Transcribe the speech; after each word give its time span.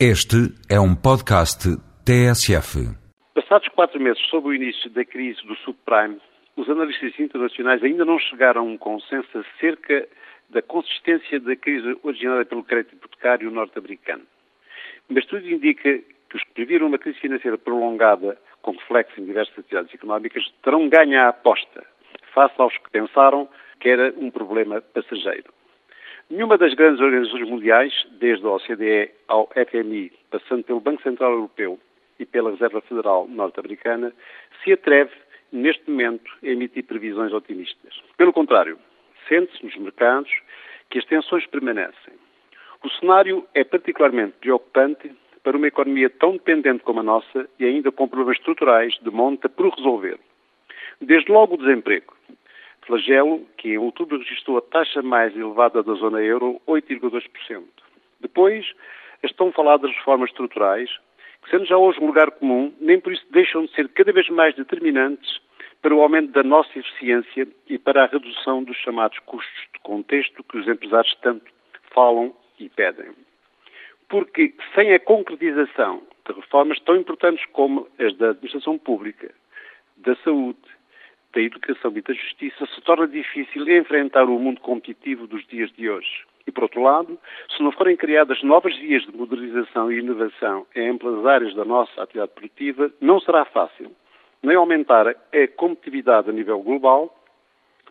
Este 0.00 0.50
é 0.68 0.80
um 0.80 0.92
podcast 0.92 1.70
TSF. 2.04 2.82
Passados 3.32 3.68
quatro 3.68 4.00
meses 4.00 4.20
sob 4.28 4.48
o 4.48 4.52
início 4.52 4.90
da 4.90 5.04
crise 5.04 5.40
do 5.46 5.54
subprime, 5.58 6.20
os 6.56 6.68
analistas 6.68 7.12
internacionais 7.16 7.80
ainda 7.80 8.04
não 8.04 8.18
chegaram 8.18 8.62
a 8.62 8.64
um 8.64 8.76
consenso 8.76 9.38
acerca 9.38 10.04
da 10.50 10.60
consistência 10.62 11.38
da 11.38 11.54
crise 11.54 11.96
originada 12.02 12.44
pelo 12.44 12.64
crédito 12.64 12.96
hipotecário 12.96 13.52
norte-americano. 13.52 14.24
Mas 15.08 15.24
tudo 15.26 15.48
indica 15.48 15.98
que 16.28 16.36
os 16.36 16.42
que 16.42 16.54
previram 16.54 16.88
uma 16.88 16.98
crise 16.98 17.20
financeira 17.20 17.56
prolongada, 17.56 18.36
com 18.62 18.72
reflexo 18.72 19.20
em 19.20 19.24
diversas 19.24 19.56
atividades 19.56 19.94
económicas, 19.94 20.42
terão 20.64 20.88
ganho 20.88 21.20
a 21.20 21.28
aposta, 21.28 21.86
face 22.34 22.54
aos 22.58 22.76
que 22.78 22.90
pensaram 22.90 23.48
que 23.78 23.88
era 23.88 24.12
um 24.18 24.28
problema 24.28 24.80
passageiro. 24.80 25.54
Nenhuma 26.30 26.56
das 26.56 26.72
grandes 26.72 27.00
organizações 27.00 27.48
mundiais, 27.48 28.06
desde 28.12 28.46
a 28.46 28.50
OCDE 28.50 29.10
ao 29.28 29.48
FMI, 29.48 30.10
passando 30.30 30.64
pelo 30.64 30.80
Banco 30.80 31.02
Central 31.02 31.32
Europeu 31.32 31.78
e 32.18 32.24
pela 32.24 32.50
Reserva 32.50 32.80
Federal 32.80 33.28
norte-americana, 33.28 34.12
se 34.62 34.72
atreve, 34.72 35.12
neste 35.52 35.88
momento, 35.90 36.30
a 36.42 36.46
emitir 36.46 36.84
previsões 36.84 37.32
otimistas. 37.32 38.00
Pelo 38.16 38.32
contrário, 38.32 38.78
sente-se 39.28 39.64
nos 39.64 39.76
mercados 39.76 40.30
que 40.88 40.98
as 40.98 41.04
tensões 41.04 41.46
permanecem. 41.46 42.14
O 42.82 42.88
cenário 42.88 43.46
é 43.54 43.62
particularmente 43.62 44.34
preocupante 44.40 45.12
para 45.42 45.56
uma 45.56 45.68
economia 45.68 46.08
tão 46.08 46.32
dependente 46.32 46.82
como 46.84 47.00
a 47.00 47.02
nossa 47.02 47.48
e 47.58 47.66
ainda 47.66 47.92
com 47.92 48.08
problemas 48.08 48.38
estruturais 48.38 48.94
de 49.02 49.10
monta 49.10 49.48
por 49.48 49.68
resolver. 49.74 50.18
Desde 51.00 51.30
logo 51.30 51.54
o 51.54 51.58
desemprego, 51.58 52.14
flagelo 52.86 53.46
que 53.56 53.70
em 53.70 53.78
outubro 53.78 54.18
registrou 54.18 54.58
a 54.58 54.62
taxa 54.62 55.02
mais 55.02 55.34
elevada 55.36 55.82
da 55.82 55.94
zona 55.94 56.20
euro, 56.20 56.60
8,2%. 56.66 57.62
Depois, 58.20 58.66
as 59.22 59.32
tão 59.32 59.52
faladas 59.52 59.90
reformas 59.90 60.30
estruturais, 60.30 60.90
que 61.42 61.50
sendo 61.50 61.64
já 61.64 61.76
hoje 61.76 62.00
um 62.00 62.06
lugar 62.06 62.30
comum, 62.32 62.72
nem 62.80 63.00
por 63.00 63.12
isso 63.12 63.26
deixam 63.30 63.64
de 63.64 63.72
ser 63.72 63.88
cada 63.90 64.12
vez 64.12 64.28
mais 64.28 64.54
determinantes 64.54 65.40
para 65.82 65.94
o 65.94 66.00
aumento 66.00 66.32
da 66.32 66.42
nossa 66.42 66.78
eficiência 66.78 67.46
e 67.68 67.78
para 67.78 68.04
a 68.04 68.06
redução 68.06 68.64
dos 68.64 68.76
chamados 68.78 69.18
custos 69.20 69.68
de 69.72 69.80
contexto 69.80 70.42
que 70.42 70.56
os 70.56 70.66
empresários 70.66 71.14
tanto 71.20 71.44
falam 71.90 72.34
e 72.58 72.68
pedem. 72.70 73.10
Porque 74.08 74.54
sem 74.74 74.94
a 74.94 74.98
concretização 74.98 76.02
de 76.26 76.32
reformas 76.32 76.80
tão 76.80 76.96
importantes 76.96 77.44
como 77.52 77.86
as 77.98 78.16
da 78.16 78.30
administração 78.30 78.78
pública, 78.78 79.30
da 79.98 80.16
saúde, 80.16 80.58
da 81.34 81.40
educação 81.40 81.92
e 81.96 82.00
da 82.00 82.14
justiça, 82.14 82.66
se 82.66 82.80
torna 82.82 83.08
difícil 83.08 83.68
enfrentar 83.68 84.24
o 84.24 84.38
mundo 84.38 84.60
competitivo 84.60 85.26
dos 85.26 85.46
dias 85.46 85.70
de 85.72 85.90
hoje. 85.90 86.24
E, 86.46 86.52
por 86.52 86.64
outro 86.64 86.82
lado, 86.82 87.18
se 87.56 87.62
não 87.62 87.72
forem 87.72 87.96
criadas 87.96 88.42
novas 88.42 88.76
vias 88.76 89.02
de 89.02 89.16
modernização 89.16 89.90
e 89.90 89.98
inovação 89.98 90.66
em 90.76 90.90
amplas 90.90 91.24
áreas 91.26 91.54
da 91.54 91.64
nossa 91.64 92.02
atividade 92.02 92.32
produtiva, 92.32 92.90
não 93.00 93.18
será 93.20 93.44
fácil 93.46 93.90
nem 94.42 94.56
aumentar 94.56 95.08
a 95.08 95.48
competitividade 95.56 96.28
a 96.28 96.32
nível 96.32 96.60
global, 96.60 97.18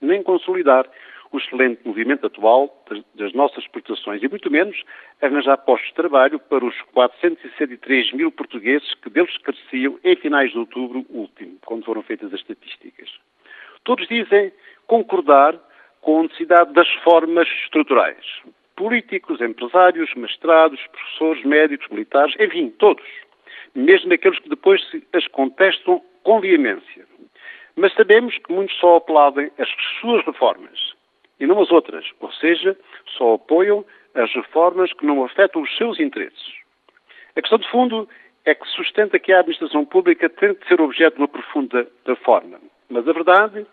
nem 0.00 0.22
consolidar 0.22 0.86
o 1.32 1.38
excelente 1.38 1.80
movimento 1.84 2.26
atual 2.26 2.84
das, 3.14 3.32
nossas 3.32 3.64
exportações 3.64 4.22
e 4.22 4.28
muito 4.28 4.50
menos 4.50 4.82
arranjar 5.20 5.56
postos 5.56 5.88
de 5.88 5.94
trabalho 5.94 6.38
para 6.38 6.64
os 6.64 6.78
463 6.92 8.12
mil 8.12 8.30
portugueses 8.30 8.92
que 8.96 9.08
deles 9.08 9.34
cresciam 9.38 9.98
em 10.04 10.14
finais 10.16 10.52
de 10.52 10.58
outubro 10.58 11.06
último, 11.08 11.56
quando 11.64 11.86
foram 11.86 12.02
feitas 12.02 12.32
as 12.34 12.40
estatísticas. 12.40 13.08
Todos 13.84 14.06
dizem 14.08 14.52
concordar 14.86 15.58
com 16.00 16.20
a 16.20 16.22
necessidade 16.24 16.72
das 16.72 16.88
formas 17.04 17.48
estruturais. 17.64 18.24
Políticos, 18.76 19.40
empresários, 19.40 20.12
mestrados, 20.14 20.80
professores, 20.88 21.44
médicos, 21.44 21.88
militares, 21.88 22.34
enfim, 22.38 22.70
todos. 22.78 23.04
Mesmo 23.74 24.12
aqueles 24.12 24.38
que 24.38 24.48
depois 24.48 24.80
as 25.12 25.26
contestam 25.28 26.02
com 26.22 26.40
veemência. 26.40 27.06
Mas 27.76 27.94
sabemos 27.94 28.36
que 28.38 28.52
muitos 28.52 28.76
só 28.78 28.96
aplaudem 28.96 29.50
as 29.58 29.68
suas 30.00 30.24
reformas 30.24 30.92
e 31.40 31.46
não 31.46 31.60
as 31.60 31.70
outras, 31.70 32.04
ou 32.20 32.30
seja, 32.32 32.76
só 33.16 33.34
apoiam 33.34 33.84
as 34.14 34.32
reformas 34.32 34.92
que 34.92 35.06
não 35.06 35.24
afetam 35.24 35.62
os 35.62 35.76
seus 35.76 35.98
interesses. 35.98 36.52
A 37.34 37.40
questão 37.40 37.58
de 37.58 37.68
fundo 37.70 38.08
é 38.44 38.54
que 38.54 38.66
sustenta 38.68 39.18
que 39.18 39.32
a 39.32 39.40
administração 39.40 39.84
pública 39.84 40.28
tem 40.28 40.52
de 40.52 40.66
ser 40.66 40.80
objeto 40.80 41.16
de 41.16 41.22
uma 41.22 41.28
profunda 41.28 41.88
reforma. 42.06 42.60
Mas 42.92 43.08
a 43.08 43.12
verdade 43.12 43.66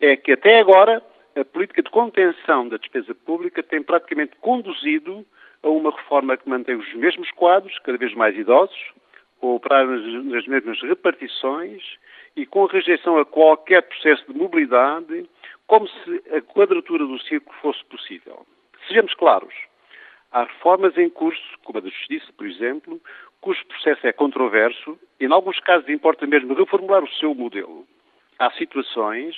é 0.00 0.16
que 0.16 0.32
até 0.32 0.60
agora 0.60 1.02
a 1.36 1.44
política 1.44 1.82
de 1.82 1.90
contenção 1.90 2.66
da 2.68 2.78
despesa 2.78 3.14
pública 3.14 3.62
tem 3.62 3.82
praticamente 3.82 4.34
conduzido 4.40 5.26
a 5.62 5.68
uma 5.68 5.90
reforma 5.90 6.38
que 6.38 6.48
mantém 6.48 6.74
os 6.74 6.94
mesmos 6.94 7.30
quadros, 7.32 7.78
cada 7.80 7.98
vez 7.98 8.14
mais 8.14 8.34
idosos, 8.34 8.92
com 9.38 9.56
operar 9.56 9.86
nas 9.86 10.46
mesmas 10.46 10.80
repartições 10.80 11.82
e 12.34 12.46
com 12.46 12.64
a 12.64 12.72
rejeição 12.72 13.18
a 13.18 13.26
qualquer 13.26 13.82
processo 13.82 14.24
de 14.26 14.38
mobilidade, 14.38 15.28
como 15.66 15.86
se 15.86 16.22
a 16.34 16.40
quadratura 16.40 17.04
do 17.04 17.20
círculo 17.20 17.54
fosse 17.60 17.84
possível. 17.84 18.46
Sejamos 18.88 19.12
claros, 19.12 19.52
há 20.32 20.44
reformas 20.44 20.96
em 20.96 21.10
curso, 21.10 21.42
como 21.62 21.78
a 21.78 21.82
da 21.82 21.90
Justiça, 21.90 22.32
por 22.38 22.46
exemplo, 22.46 22.98
cujo 23.42 23.62
processo 23.66 24.06
é 24.06 24.12
controverso 24.12 24.98
e, 25.20 25.26
em 25.26 25.32
alguns 25.32 25.60
casos, 25.60 25.90
importa 25.90 26.26
mesmo 26.26 26.54
reformular 26.54 27.04
o 27.04 27.12
seu 27.12 27.34
modelo 27.34 27.86
há 28.40 28.50
situações 28.52 29.36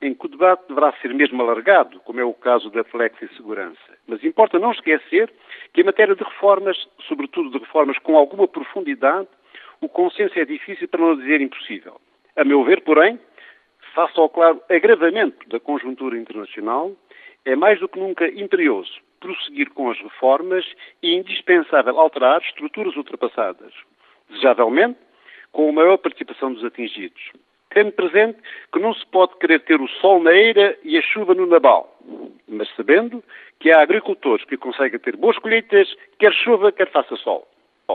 em 0.00 0.14
que 0.14 0.26
o 0.26 0.28
debate 0.28 0.64
deverá 0.68 0.92
ser 1.02 1.12
mesmo 1.12 1.42
alargado, 1.42 2.00
como 2.00 2.20
é 2.20 2.24
o 2.24 2.32
caso 2.32 2.70
da 2.70 2.82
flexi-segurança. 2.84 3.98
Mas 4.06 4.24
importa 4.24 4.58
não 4.58 4.72
esquecer 4.72 5.30
que, 5.72 5.80
em 5.82 5.84
matéria 5.84 6.14
de 6.14 6.24
reformas, 6.24 6.76
sobretudo 7.06 7.50
de 7.50 7.58
reformas 7.58 7.98
com 7.98 8.16
alguma 8.16 8.48
profundidade, 8.48 9.28
o 9.80 9.88
consenso 9.88 10.38
é 10.38 10.44
difícil 10.44 10.88
para 10.88 11.00
não 11.00 11.16
dizer 11.16 11.40
impossível. 11.40 12.00
A 12.36 12.44
meu 12.44 12.64
ver, 12.64 12.80
porém, 12.82 13.18
face 13.94 14.18
ao 14.18 14.28
claro 14.28 14.62
agravamento 14.70 15.48
da 15.48 15.60
conjuntura 15.60 16.16
internacional, 16.16 16.92
é 17.44 17.54
mais 17.54 17.78
do 17.80 17.88
que 17.88 17.98
nunca 17.98 18.28
imperioso 18.28 18.92
prosseguir 19.20 19.70
com 19.70 19.90
as 19.90 19.98
reformas 19.98 20.64
e 21.02 21.16
indispensável 21.16 21.98
alterar 21.98 22.40
estruturas 22.40 22.94
ultrapassadas, 22.96 23.72
desejavelmente 24.28 24.98
com 25.50 25.68
a 25.68 25.72
maior 25.72 25.96
participação 25.98 26.52
dos 26.52 26.64
atingidos 26.64 27.32
tendo 27.78 27.92
presente 27.92 28.38
que 28.72 28.80
não 28.80 28.92
se 28.92 29.06
pode 29.06 29.36
querer 29.38 29.60
ter 29.60 29.80
o 29.80 29.86
sol 29.86 30.20
na 30.20 30.32
eira 30.32 30.76
e 30.82 30.98
a 30.98 31.02
chuva 31.02 31.32
no 31.32 31.46
nabal, 31.46 31.96
mas 32.48 32.68
sabendo 32.74 33.22
que 33.60 33.70
há 33.70 33.80
agricultores 33.80 34.44
que 34.44 34.56
conseguem 34.56 34.98
ter 34.98 35.16
boas 35.16 35.38
colheitas, 35.38 35.88
quer 36.18 36.32
chova, 36.32 36.72
quer 36.72 36.90
faça 36.90 37.14
sol. 37.14 37.46